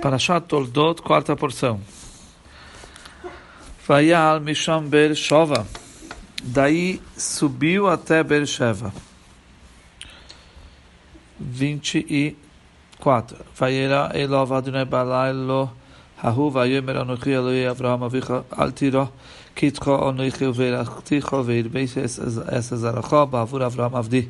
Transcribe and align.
Parashat 0.00 0.46
Toldot, 0.46 1.02
quarta 1.02 1.34
porção. 1.36 1.80
Vayal 3.86 4.40
Misham 4.40 4.88
Shova. 5.14 5.66
Daí 6.42 7.00
subiu 7.16 7.86
até 7.88 8.22
Beersheva. 8.22 8.92
24. 11.38 12.36
Vayera 13.58 14.10
Elov 14.14 14.52
Adonai 14.52 14.84
Balaylo 14.84 15.70
Hahu 16.22 16.50
Vayomer 16.50 16.96
Anochi 16.98 17.30
Eloi 17.30 17.66
Avraham 17.66 18.02
Avicha 18.02 18.44
Al 18.50 18.72
Tiro 18.72 19.12
Kitcho 19.54 20.08
Anochi 20.08 20.44
Uverachticho 20.44 21.42
Veirbeis 21.42 21.96
Essa 21.96 22.76
Zaracho 22.76 23.26
Bavur 23.26 23.62
Avraham 23.62 23.94
Avdi. 23.94 24.28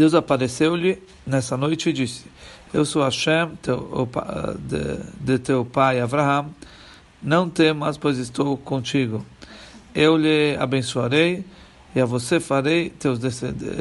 Deus 0.00 0.14
apareceu-lhe 0.14 0.98
nessa 1.26 1.58
noite 1.58 1.90
e 1.90 1.92
disse: 1.92 2.24
Eu 2.72 2.86
sou 2.86 3.02
Hashem, 3.02 3.50
teu, 3.60 4.08
de, 4.58 4.98
de 5.20 5.38
teu 5.38 5.62
pai 5.62 6.00
Abraham. 6.00 6.46
Não 7.22 7.50
temas, 7.50 7.98
pois 7.98 8.16
estou 8.16 8.56
contigo. 8.56 9.22
Eu 9.94 10.16
lhe 10.16 10.56
abençoarei 10.58 11.44
e 11.94 12.00
a 12.00 12.06
você 12.06 12.40
farei 12.40 12.88
teus 12.88 13.20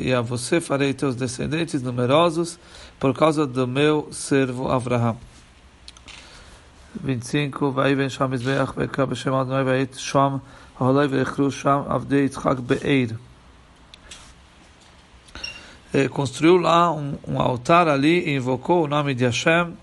e 0.00 0.14
a 0.14 0.20
você 0.20 0.60
farei 0.60 0.94
teus 0.94 1.16
descendentes 1.16 1.82
numerosos 1.82 2.60
por 3.00 3.12
causa 3.12 3.44
do 3.44 3.66
meu 3.66 4.06
servo 4.12 4.70
Abraham. 4.70 5.16
25 7.02 7.72
vai 7.72 7.96
ben 7.96 8.06
avdei 11.88 12.30
be'eir 15.93 16.09
construiu 16.09 16.57
lá 16.57 16.91
um, 16.91 17.17
um, 17.27 17.39
altar 17.39 17.87
ali 17.87 18.27
e 18.27 18.35
invocou 18.35 18.83
o 18.83 18.87
nome 18.87 19.13
de 19.13 19.25
Hashem. 19.25 19.77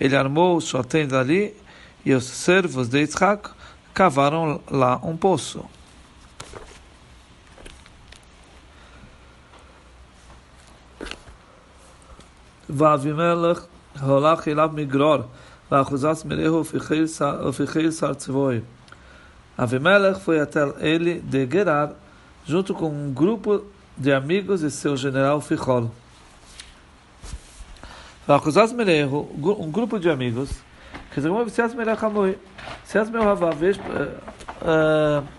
Ele 0.00 0.16
armou 0.16 0.60
sua 0.60 0.84
tenda 0.84 1.20
ali 1.20 1.54
e 2.04 2.12
os 2.14 2.24
servos 2.24 2.88
de 2.88 2.98
Yitzhak 2.98 3.50
cavaram 3.94 4.60
lá 4.70 5.00
um 5.02 5.16
poço. 5.16 5.64
ואבימלך 12.68 13.66
הולך 14.02 14.48
אליו 14.48 14.70
מגרור, 14.74 15.18
ואחוזס 15.70 16.24
מרהו 16.24 16.64
ופיחי 17.44 17.90
שר 17.90 18.14
צבוי. 18.14 18.60
Avimelech 19.58 20.20
foi 20.20 20.38
até 20.38 20.60
ele 20.80 21.20
de 21.20 21.46
Gerar, 21.50 21.94
junto 22.44 22.74
com 22.74 22.90
um 22.90 23.10
grupo 23.12 23.64
de 24.01 24.11
amigos 24.11 24.63
e 24.63 24.71
seu 24.71 24.97
general 24.97 25.39
Fichol. 25.41 25.91
Um 28.27 29.71
grupo 29.71 29.99
de 29.99 30.09
amigos, 30.09 30.49
que 31.11 31.21
se 31.21 31.27
ויש, 33.59 33.79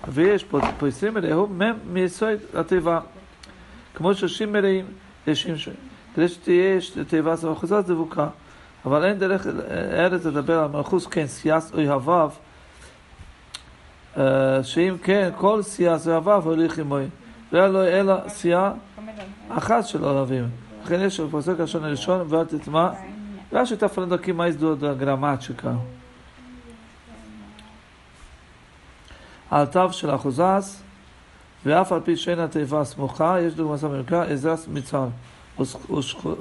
ויש 0.08 0.44
פויסים 0.78 1.14
מלאהו 1.14 1.48
מיסוד 1.86 2.38
התיבה, 2.54 3.00
כמו 3.94 4.14
ששים 4.14 4.52
מלאים 4.52 4.86
ישים 5.26 5.58
שם. 5.58 5.72
כדי 6.14 6.28
שתהיה 6.28 6.80
תיבה 7.08 7.36
של 7.36 7.52
אחוזת 7.52 7.84
דבוקה. 7.86 8.28
אבל 8.84 9.04
אין 9.04 9.18
דרך 9.18 9.46
ארץ 9.92 10.24
לדבר 10.24 10.58
על 10.58 10.68
מלכוס 10.68 11.06
כן 11.06 11.26
סייס 11.26 11.72
אוהביו, 11.72 12.30
שאם 14.62 14.96
כן 15.02 15.30
כל 15.36 15.62
סייס 15.62 16.08
אוהביו 16.08 16.42
הוליך 16.44 16.78
עמוי. 16.78 17.04
לא 17.52 17.68
לו 17.68 17.84
אלא 17.84 18.28
סיעה 18.28 18.72
אחת 19.48 19.86
של 19.86 20.04
ערבים. 20.04 20.48
לכן 20.84 21.00
יש 21.00 21.20
בפוסק 21.20 21.54
הראשון 21.58 21.84
הראשון, 21.84 22.26
ואל 22.28 22.44
תטמע. 22.44 22.90
רש"י 23.52 23.74
mais 24.32 24.60
do, 24.60 24.80
da 24.80 25.04
gramática. 25.04 25.68
על 29.50 29.66
תו 29.66 29.92
של 29.92 30.14
אחוזס, 30.14 30.82
ואף 31.66 31.92
על 31.92 32.00
פי 32.00 32.16
שאין 32.16 32.38
התיבה 32.38 32.84
סמוכה, 32.84 33.40
יש 33.40 33.54
דוגמא 33.54 33.76
סמכה, 33.76 34.24
עזרס 34.24 34.68
מצר, 34.68 35.08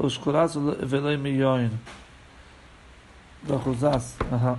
ושחורס 0.06 0.58
ולא 0.80 1.16
מיין. 1.18 1.70
באחוזס, 3.48 4.18
אהה. 4.34 4.54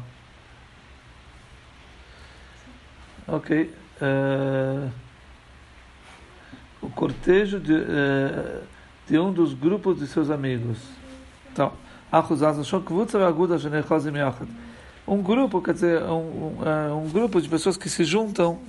אוקיי. 3.28 3.66
Cortejo 6.92 7.58
de, 7.58 7.74
eh, 7.74 8.60
de 9.08 9.18
um 9.18 9.32
dos 9.32 9.54
grupos 9.54 9.98
de 9.98 10.06
seus 10.06 10.30
amigos. 10.30 10.78
Então, 11.52 11.72
um 15.06 15.22
grupo, 15.22 15.60
quer 15.60 15.74
dizer, 15.74 16.02
um, 16.04 16.14
um, 16.14 16.56
eh, 16.64 16.92
um 16.92 17.08
grupo 17.08 17.40
de 17.40 17.48
pessoas 17.48 17.76
que 17.76 17.88
se 17.88 18.04
juntam, 18.04 18.60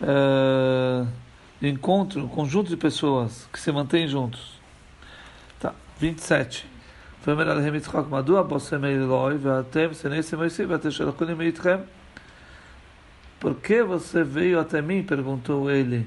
uh, 0.00 1.08
encontro, 1.62 2.24
um 2.24 2.28
conjunto 2.28 2.68
de 2.68 2.76
pessoas 2.76 3.48
que 3.52 3.58
se 3.58 3.72
mantêm 3.72 4.06
juntos. 4.06 4.60
Tá, 5.58 5.74
27. 5.98 6.66
Por 13.40 13.54
que 13.56 13.82
você 13.82 14.22
veio 14.24 14.60
até 14.60 14.82
mim? 14.82 15.02
perguntou 15.02 15.70
ele. 15.70 16.06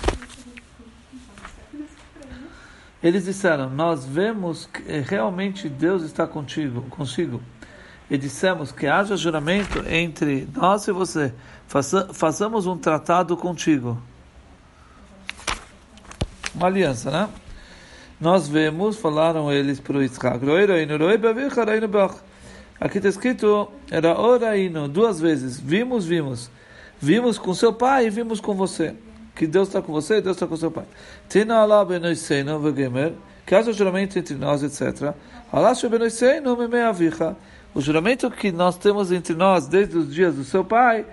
Eles 3.03 3.25
disseram: 3.25 3.69
Nós 3.69 4.05
vemos 4.05 4.67
que 4.67 4.81
realmente 4.99 5.67
Deus 5.67 6.03
está 6.03 6.27
contigo, 6.27 6.83
consigo. 6.89 7.41
E 8.09 8.17
dissemos 8.17 8.71
que 8.71 8.87
haja 8.87 9.15
juramento 9.15 9.79
entre 9.87 10.47
nós 10.53 10.87
e 10.87 10.91
você. 10.91 11.33
Faça, 11.67 12.13
façamos 12.13 12.67
um 12.67 12.77
tratado 12.77 13.35
contigo. 13.37 13.97
Uma 16.53 16.67
aliança, 16.67 17.09
né? 17.09 17.29
Nós 18.19 18.47
vemos, 18.47 18.97
falaram 18.97 19.51
eles 19.51 19.79
para 19.79 19.97
o 19.97 20.03
Yitzhak, 20.03 20.45
Aqui 22.79 22.97
está 22.97 23.09
escrito, 23.09 23.71
era 23.89 24.19
oraino, 24.19 24.87
duas 24.87 25.19
vezes. 25.19 25.59
Vimos, 25.59 26.05
vimos. 26.05 26.51
Vimos 26.99 27.39
com 27.39 27.53
seu 27.53 27.73
pai 27.73 28.07
e 28.07 28.09
vimos 28.09 28.39
com 28.39 28.53
você 28.53 28.95
que 29.34 29.46
Deus 29.46 29.68
está 29.68 29.82
com 29.82 29.92
você, 29.92 30.20
Deus 30.20 30.36
está 30.36 30.46
com 30.46 30.56
seu 30.56 30.70
pai. 30.70 30.84
Tina 31.28 31.56
Allah 31.58 31.84
benoiseinu 31.84 32.58
vegemer, 32.58 33.12
que 33.44 33.54
haja 33.54 33.72
juramento 33.72 34.18
entre 34.18 34.34
nós, 34.34 34.62
etc. 34.62 35.14
Allah 35.52 35.72
benoiseinu 35.88 36.56
memei 36.56 36.82
avicha. 36.82 37.36
O 37.74 37.80
juramento 37.80 38.30
que 38.30 38.50
nós 38.50 38.78
temos 38.78 39.12
entre 39.12 39.34
nós 39.34 39.66
desde 39.66 39.98
os 39.98 40.14
dias 40.14 40.34
do 40.34 40.44
seu 40.44 40.64
pai, 40.64 41.04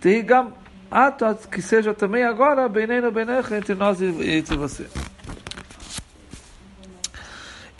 terigam 0.00 0.52
atos 0.90 1.44
que 1.46 1.60
seja 1.60 1.92
também 1.92 2.24
agora 2.24 2.68
beneno 2.68 3.10
benecha 3.10 3.56
entre 3.56 3.74
nós 3.74 4.00
e 4.00 4.06
entre 4.38 4.56
você. 4.56 4.86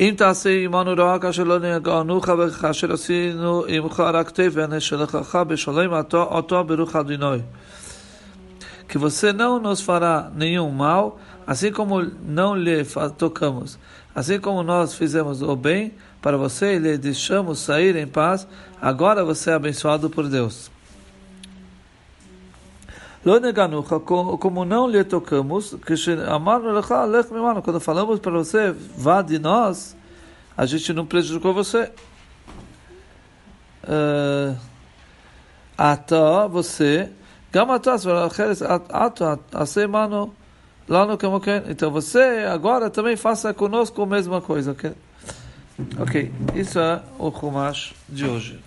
אם 0.01 0.15
תעשה 0.17 0.51
עמנו 0.51 0.95
רע 0.99 1.19
כאשר 1.19 1.45
לא 1.45 1.59
נגענוך 1.59 2.29
וכאשר 2.29 2.93
עשינו 2.93 3.65
עמך 3.69 4.01
רק 4.01 4.31
תבן 4.31 4.81
שלחך 4.81 5.37
בשלם 5.49 5.93
אותו 6.13 6.65
ברוך 6.65 6.97
אדינוי 6.97 7.39
que 8.94 8.98
você 9.00 9.34
não 9.34 9.60
nos 9.60 9.82
fará 9.82 10.32
nenhum 10.36 10.70
mal, 10.70 11.20
assim 11.48 11.72
como 11.72 12.00
não 12.04 12.56
lhe 12.56 12.86
tocamos. 13.18 13.80
Assim 14.14 14.40
como 14.40 14.62
nós 14.62 14.94
fizemos 14.94 15.42
o 15.42 15.56
bem 15.56 15.96
para 16.22 16.38
você 16.38 16.76
e 16.76 16.78
lhe 16.78 16.96
deixamos 16.96 17.58
sair 17.58 17.96
em 17.96 18.06
paz, 18.06 18.48
agora 18.80 19.26
você 19.26 19.50
é 19.50 19.54
abençoado 19.56 20.12
por 20.12 20.30
Deus. 20.30 20.70
Como 24.40 24.64
não 24.64 24.88
lhe 24.88 25.04
tocamos, 25.04 25.76
quando 27.64 27.80
falamos 27.80 28.20
para 28.20 28.32
você, 28.32 28.76
vá 28.96 29.24
de 29.24 29.40
nós, 29.40 29.98
a 30.56 30.68
gente 30.68 30.94
não 30.94 31.08
prejudicou 31.08 31.52
você. 31.52 31.92
Uh, 33.86 34.56
até 35.76 36.48
você 36.48 37.12
גם 37.53 37.75
אתה, 37.75 37.95
אחרת, 38.27 38.63
אתה, 38.91 39.35
עשה 39.53 39.85
עמנו, 39.85 40.31
לנו 40.89 41.19
como 41.19 41.41
כן. 41.41 41.61
Então 41.69 41.91
você 41.91 42.47
agora 42.49 42.91
também 42.91 43.17
faça 43.17 43.53
conosco 43.53 44.03
a 44.03 44.07
mesma 44.07 44.41
coisa, 44.41 44.73
ok? 44.73 44.93
Ok, 46.01 46.33
isso 46.55 46.79
é 46.79 47.01
o 47.19 47.31
Chumash 47.31 47.95
de 48.09 48.25
hoje. 48.27 48.61